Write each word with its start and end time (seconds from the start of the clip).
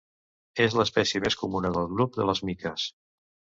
És 0.65 0.75
l'espècie 0.79 1.21
més 1.27 1.37
comuna 1.43 1.71
del 1.77 1.87
grup 1.93 2.19
de 2.19 2.29
les 2.33 2.45
miques. 2.51 2.91